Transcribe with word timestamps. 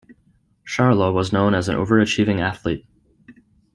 Charla 0.67 1.13
was 1.13 1.31
known 1.31 1.53
as 1.53 1.69
an 1.69 1.75
overachieving 1.75 2.39
athlete. 2.39 2.87